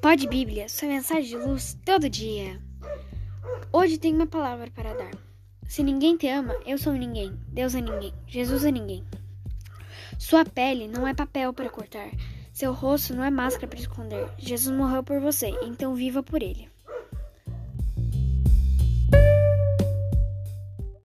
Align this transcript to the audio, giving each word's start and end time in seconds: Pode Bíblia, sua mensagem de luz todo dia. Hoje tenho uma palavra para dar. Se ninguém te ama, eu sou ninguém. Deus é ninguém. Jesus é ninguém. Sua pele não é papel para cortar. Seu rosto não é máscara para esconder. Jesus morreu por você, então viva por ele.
Pode 0.00 0.26
Bíblia, 0.26 0.66
sua 0.66 0.88
mensagem 0.88 1.24
de 1.24 1.36
luz 1.36 1.76
todo 1.84 2.08
dia. 2.08 2.58
Hoje 3.70 3.98
tenho 3.98 4.16
uma 4.16 4.26
palavra 4.26 4.70
para 4.70 4.94
dar. 4.94 5.10
Se 5.68 5.82
ninguém 5.82 6.16
te 6.16 6.26
ama, 6.26 6.56
eu 6.64 6.78
sou 6.78 6.94
ninguém. 6.94 7.38
Deus 7.48 7.74
é 7.74 7.82
ninguém. 7.82 8.14
Jesus 8.26 8.64
é 8.64 8.70
ninguém. 8.70 9.04
Sua 10.18 10.42
pele 10.42 10.88
não 10.88 11.06
é 11.06 11.12
papel 11.12 11.52
para 11.52 11.68
cortar. 11.68 12.08
Seu 12.50 12.72
rosto 12.72 13.14
não 13.14 13.22
é 13.22 13.30
máscara 13.30 13.66
para 13.66 13.78
esconder. 13.78 14.26
Jesus 14.38 14.74
morreu 14.74 15.02
por 15.02 15.20
você, 15.20 15.48
então 15.60 15.94
viva 15.94 16.22
por 16.22 16.42
ele. 16.42 16.70